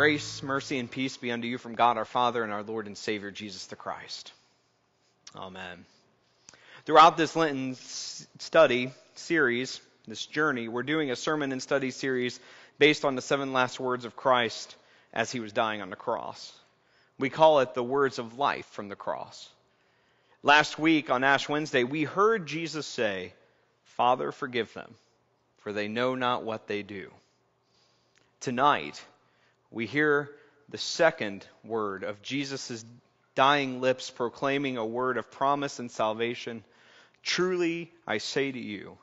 [0.00, 2.96] Grace, mercy, and peace be unto you from God our Father and our Lord and
[2.96, 4.32] Savior Jesus the Christ.
[5.36, 5.84] Amen.
[6.86, 9.78] Throughout this Lenten study series,
[10.08, 12.40] this journey, we're doing a sermon and study series
[12.78, 14.74] based on the seven last words of Christ
[15.12, 16.50] as he was dying on the cross.
[17.18, 19.50] We call it the words of life from the cross.
[20.42, 23.34] Last week on Ash Wednesday, we heard Jesus say,
[23.84, 24.94] Father, forgive them,
[25.58, 27.10] for they know not what they do.
[28.40, 29.04] Tonight,
[29.70, 30.30] we hear
[30.68, 32.84] the second word of Jesus'
[33.34, 36.64] dying lips proclaiming a word of promise and salvation.
[37.22, 38.98] Truly, I say to you,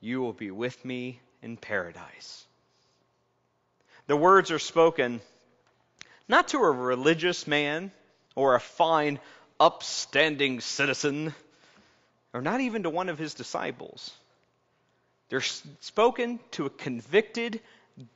[0.00, 2.44] you will be with me in paradise.
[4.06, 5.20] The words are spoken
[6.28, 7.92] not to a religious man
[8.34, 9.18] or a fine,
[9.58, 11.34] upstanding citizen,
[12.32, 14.12] or not even to one of his disciples.
[15.28, 17.60] They're spoken to a convicted,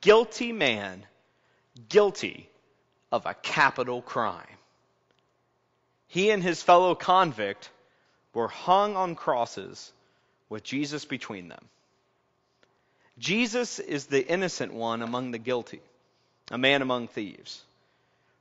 [0.01, 1.05] guilty man,
[1.89, 2.49] guilty
[3.11, 4.47] of a capital crime.
[6.09, 7.71] He and his fellow convict
[8.33, 9.93] were hung on crosses
[10.49, 11.65] with Jesus between them.
[13.19, 15.81] Jesus is the innocent one among the guilty,
[16.51, 17.63] a man among thieves.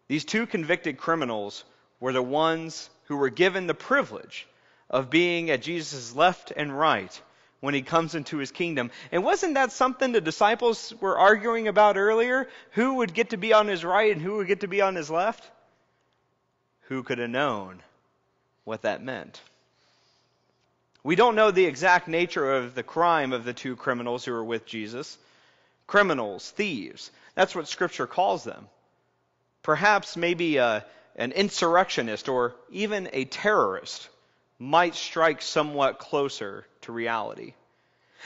[0.08, 1.64] These two convicted criminals
[2.00, 4.48] were the ones who were given the privilege
[4.90, 7.22] of being at Jesus' left and right
[7.64, 8.92] when he comes into his kingdom.
[9.10, 12.50] And wasn't that something the disciples were arguing about earlier?
[12.72, 14.96] Who would get to be on his right and who would get to be on
[14.96, 15.50] his left?
[16.90, 17.82] Who could have known
[18.66, 19.40] what that meant?
[21.06, 24.44] We don't know the exact nature of the crime of the two criminals who were
[24.44, 25.18] with Jesus.
[25.88, 27.12] Criminals, thieves.
[27.34, 28.68] That's what Scripture calls them.
[29.62, 30.82] Perhaps maybe a, uh,
[31.16, 34.10] an insurrectionist or even a terrorist
[34.60, 37.54] might strike somewhat closer to reality.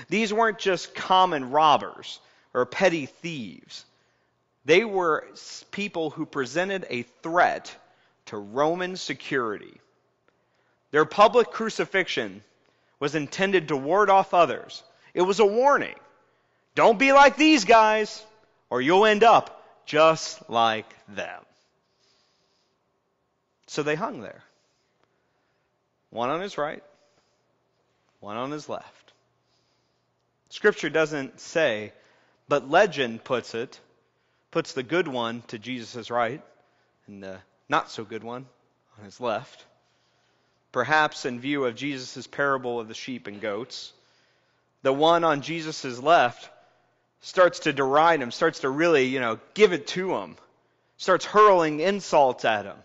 [0.10, 2.20] These weren't just common robbers
[2.54, 3.86] or petty thieves.
[4.66, 5.28] They were
[5.72, 7.76] people who presented a threat
[8.28, 9.80] to Roman security.
[10.92, 12.44] Their public crucifixion
[13.00, 14.84] was intended to ward off others.
[15.14, 15.96] It was a warning.
[16.76, 18.24] Don't be like these guys,
[18.70, 21.44] or you'll end up just like them.
[23.68, 24.44] So they hung there.
[26.10, 26.84] One on his right,
[28.20, 29.14] one on his left.
[30.50, 31.92] Scripture doesn't say,
[32.48, 33.80] but legend puts it,
[34.52, 36.42] puts the good one to Jesus' right
[37.08, 37.38] and the
[37.68, 38.46] not so good one
[38.98, 39.66] on his left.
[40.72, 43.92] Perhaps in view of Jesus' parable of the sheep and goats,
[44.84, 46.50] the one on Jesus' left
[47.22, 50.38] starts to deride him, starts to really, you know, give it to him,
[50.98, 52.78] starts hurling insults at him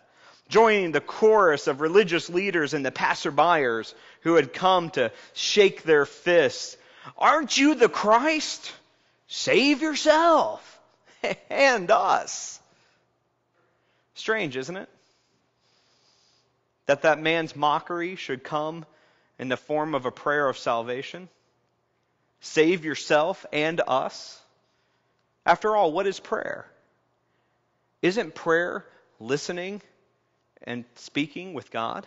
[0.53, 6.05] joining the chorus of religious leaders and the passerbyers who had come to shake their
[6.05, 6.77] fists.
[7.17, 8.71] Aren't you the Christ?
[9.29, 10.81] Save yourself
[11.51, 12.61] and us.
[14.15, 14.91] Strange, isn't it?
[16.85, 18.85] That that man's mockery should come
[19.39, 21.31] in the form of a prayer of salvation.
[22.41, 24.39] Save yourself and us.
[25.47, 26.67] After all, what is prayer?
[28.03, 28.85] Isn't prayer
[29.19, 29.81] listening
[30.65, 32.07] and speaking with God.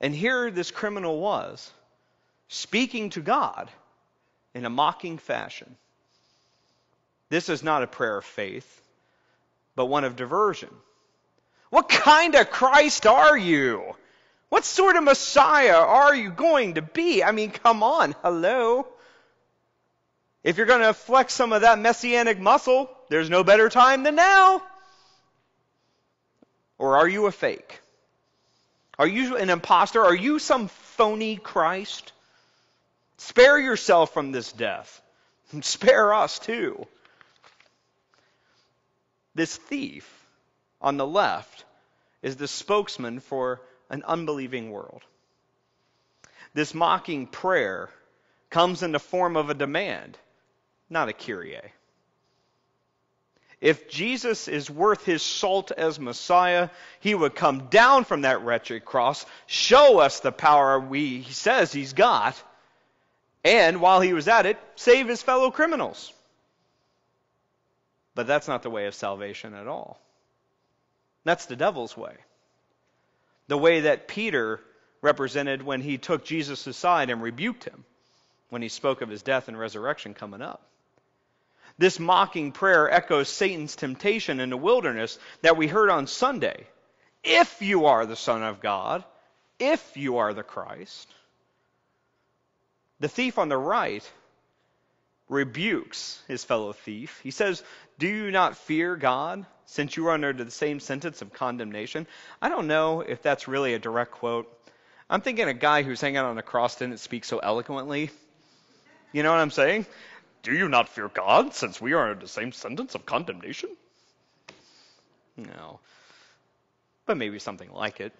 [0.00, 1.70] And here this criminal was,
[2.48, 3.70] speaking to God
[4.54, 5.76] in a mocking fashion.
[7.28, 8.82] This is not a prayer of faith,
[9.74, 10.70] but one of diversion.
[11.70, 13.94] What kind of Christ are you?
[14.48, 17.22] What sort of Messiah are you going to be?
[17.22, 18.86] I mean, come on, hello.
[20.44, 24.14] If you're going to flex some of that messianic muscle, there's no better time than
[24.14, 24.62] now.
[26.78, 27.80] Or are you a fake?
[28.98, 30.04] Are you an impostor?
[30.04, 32.12] Are you some phony Christ?
[33.18, 35.02] Spare yourself from this death.
[35.60, 36.86] Spare us too.
[39.34, 40.10] This thief
[40.80, 41.64] on the left
[42.22, 43.60] is the spokesman for
[43.90, 45.02] an unbelieving world.
[46.54, 47.90] This mocking prayer
[48.48, 50.16] comes in the form of a demand,
[50.88, 51.60] not a Kyrie.
[53.66, 56.70] If Jesus is worth his salt as Messiah,
[57.00, 61.72] he would come down from that wretched cross, show us the power we, he says
[61.72, 62.40] he's got,
[63.42, 66.12] and while he was at it, save his fellow criminals.
[68.14, 70.00] But that's not the way of salvation at all.
[71.24, 72.14] That's the devil's way.
[73.48, 74.60] The way that Peter
[75.02, 77.84] represented when he took Jesus aside and rebuked him
[78.48, 80.62] when he spoke of his death and resurrection coming up.
[81.78, 86.66] This mocking prayer echoes Satan's temptation in the wilderness that we heard on Sunday.
[87.22, 89.04] If you are the Son of God,
[89.58, 91.12] if you are the Christ.
[93.00, 94.10] The thief on the right
[95.28, 97.20] rebukes his fellow thief.
[97.22, 97.62] He says,
[97.98, 102.06] Do you not fear God, since you are under the same sentence of condemnation?
[102.40, 104.50] I don't know if that's really a direct quote.
[105.10, 108.10] I'm thinking a guy who's hanging on a cross didn't speak so eloquently.
[109.12, 109.86] You know what I'm saying?
[110.46, 113.68] Do you not fear God, since we are under the same sentence of condemnation?
[115.36, 115.80] No.
[117.04, 118.12] But maybe something like it.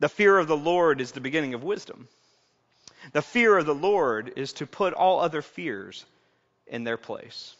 [0.00, 2.08] The fear of the Lord is the beginning of wisdom.
[3.12, 6.04] The fear of the Lord is to put all other fears
[6.66, 7.54] in their place.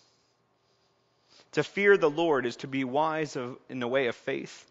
[1.52, 4.66] To fear the Lord is to be wise in the way of faith,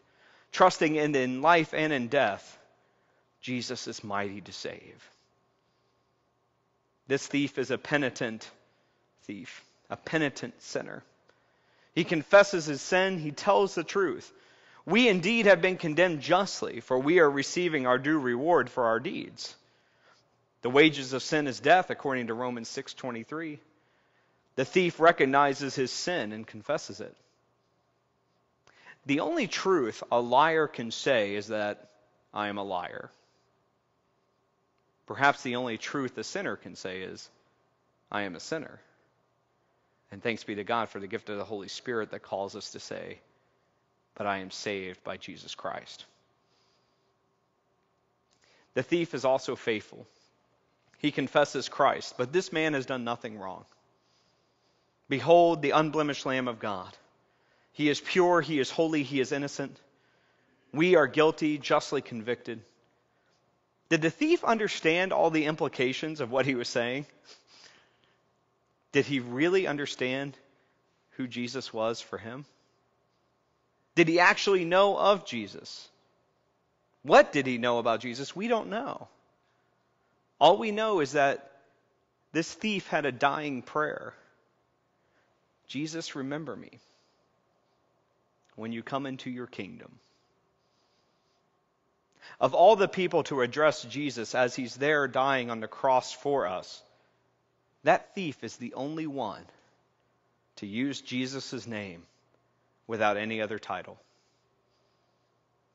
[0.52, 2.60] trusting in, in life and in death,
[3.40, 5.10] Jesus is mighty to save.
[7.12, 8.50] This thief is a penitent
[9.24, 11.04] thief, a penitent sinner.
[11.94, 14.32] He confesses his sin, he tells the truth.
[14.86, 19.02] We indeed have been condemned justly, for we are receiving our due reward for our
[19.02, 19.54] deeds.
[20.62, 23.60] The wages of sin is death, according to Romans 6:23.
[24.56, 27.18] The thief recognizes his sin and confesses it.
[29.06, 31.90] The only truth a liar can say is that
[32.34, 33.12] I am a liar.
[35.12, 37.30] Perhaps the only truth a sinner can say is,
[38.10, 38.80] I am a sinner.
[40.10, 42.72] And thanks be to God for the gift of the Holy Spirit that calls us
[42.72, 43.20] to say,
[44.16, 46.06] But I am saved by Jesus Christ.
[48.74, 50.08] The thief is also faithful.
[51.00, 53.66] He confesses Christ, but this man has done nothing wrong.
[55.10, 56.96] Behold the unblemished Lamb of God.
[57.74, 59.78] He is pure, he is holy, he is innocent.
[60.72, 62.62] We are guilty, justly convicted.
[63.92, 67.06] Did the thief understand all the implications of what he was saying?
[68.94, 70.38] Did he really understand
[71.18, 72.46] who Jesus was for him?
[73.96, 75.90] Did he actually know of Jesus?
[77.04, 78.34] What did he know about Jesus?
[78.34, 79.10] We don't know.
[80.40, 81.52] All we know is that
[82.32, 84.14] this thief had a dying prayer
[85.68, 86.80] Jesus, remember me
[88.56, 90.00] when you come into your kingdom.
[92.40, 96.48] Of all the people to address Jesus as he's there dying on the cross for
[96.48, 96.82] us,
[97.84, 99.44] that thief is the only one
[100.58, 102.04] to use Jesus' name
[102.88, 103.98] without any other title.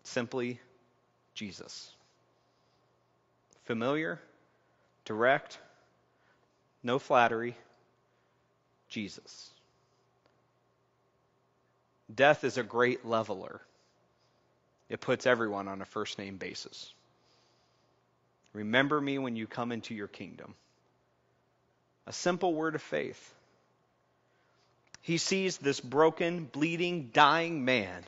[0.04, 0.60] Simply
[1.34, 1.90] Jesus.
[3.64, 4.20] Familiar,
[5.04, 5.58] direct,
[6.82, 7.56] no flattery,
[8.88, 9.50] Jesus.
[12.14, 13.60] Death is a great leveler.
[14.88, 16.92] It puts everyone on a first name basis.
[18.52, 20.54] Remember me when you come into your kingdom.
[22.06, 23.34] A simple word of faith.
[25.02, 28.04] He sees this broken, bleeding, dying man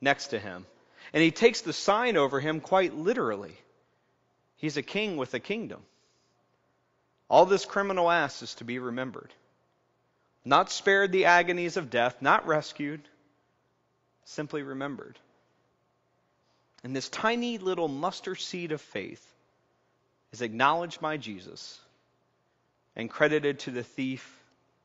[0.00, 0.66] next to him,
[1.12, 3.56] and he takes the sign over him quite literally.
[4.56, 5.82] He's a king with a kingdom.
[7.28, 9.32] All this criminal asks is to be remembered.
[10.44, 13.00] Not spared the agonies of death, not rescued,
[14.24, 15.18] simply remembered.
[16.84, 19.24] And this tiny little mustard seed of faith
[20.32, 21.80] is acknowledged by Jesus
[22.96, 24.38] and credited to the thief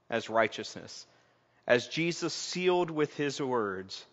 [0.09, 1.05] as righteousness.
[1.65, 4.05] As Jesus sealed with his words,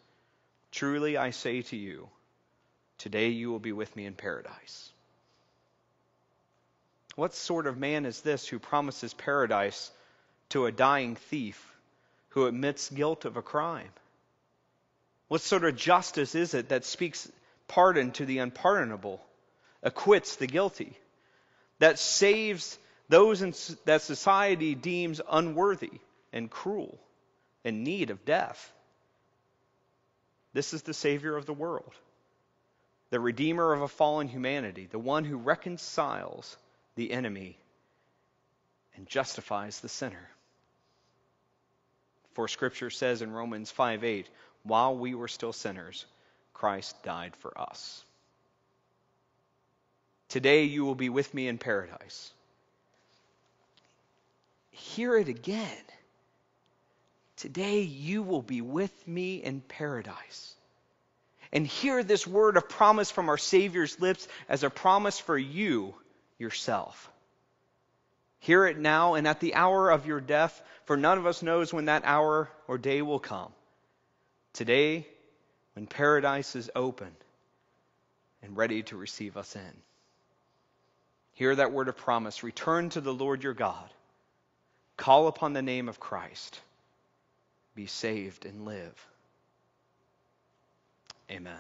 [0.75, 2.09] Truly I say to you,
[2.99, 4.91] today you will be with me in paradise.
[7.15, 9.93] What sort of man is this who promises paradise
[10.49, 11.65] to a dying thief
[12.31, 13.93] who admits guilt of a crime?
[15.29, 17.31] What sort of justice is it that speaks
[17.69, 19.21] pardon to the unpardonable,
[19.83, 20.97] acquits the guilty,
[21.79, 22.79] that saves
[23.09, 23.55] those in,
[23.85, 26.01] that society deems unworthy
[26.33, 26.99] and cruel,
[27.65, 28.73] in need of death.
[30.53, 31.93] This is the Savior of the world,
[33.11, 36.57] the Redeemer of a fallen humanity, the one who reconciles
[36.95, 37.59] the enemy
[38.97, 40.29] and justifies the sinner.
[42.35, 44.29] For Scripture says in Romans 5 8,
[44.63, 46.05] while we were still sinners,
[46.55, 48.03] Christ died for us.
[50.29, 52.33] Today you will be with me in paradise.
[54.71, 55.85] Hear it again.
[57.37, 60.55] Today you will be with me in paradise.
[61.53, 65.95] And hear this word of promise from our Savior's lips as a promise for you
[66.39, 67.11] yourself.
[68.41, 71.73] Hear it now and at the hour of your death, for none of us knows
[71.73, 73.53] when that hour or day will come.
[74.53, 75.07] Today,
[75.75, 77.11] when paradise is open
[78.43, 79.73] and ready to receive us in.
[81.35, 82.43] Hear that word of promise.
[82.43, 83.91] Return to the Lord your God.
[84.97, 86.61] Call upon the name of Christ.
[87.75, 89.07] Be saved and live.
[91.31, 91.59] Amen.